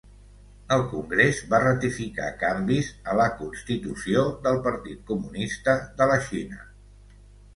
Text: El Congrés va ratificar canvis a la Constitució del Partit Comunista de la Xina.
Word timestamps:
El 0.75 0.83
Congrés 0.93 1.41
va 1.51 1.59
ratificar 1.63 2.29
canvis 2.43 2.89
a 3.11 3.17
la 3.19 3.27
Constitució 3.41 4.23
del 4.47 4.57
Partit 4.69 5.03
Comunista 5.13 5.75
de 6.01 6.09
la 6.13 6.17
Xina. 6.31 6.61